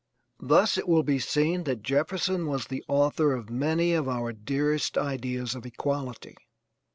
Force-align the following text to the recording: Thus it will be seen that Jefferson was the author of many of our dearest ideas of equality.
Thus 0.39 0.79
it 0.79 0.87
will 0.87 1.03
be 1.03 1.19
seen 1.19 1.65
that 1.65 1.83
Jefferson 1.83 2.47
was 2.47 2.65
the 2.65 2.83
author 2.87 3.33
of 3.35 3.51
many 3.51 3.93
of 3.93 4.09
our 4.09 4.33
dearest 4.33 4.97
ideas 4.97 5.53
of 5.53 5.63
equality. 5.63 6.35